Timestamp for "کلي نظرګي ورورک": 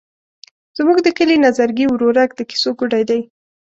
1.17-2.29